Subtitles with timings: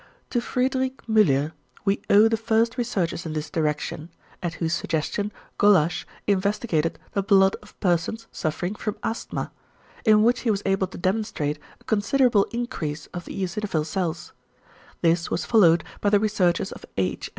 [0.31, 1.51] To Friedrich Müller
[1.85, 4.09] we owe the first researches in this direction,
[4.41, 9.51] at whose suggestion Gollasch investigated the blood of persons suffering from asthma;
[10.03, 14.33] in which he was able to demonstrate a considerable increase of the eosinophil cells.
[15.03, 17.29] This was followed by the researches of H.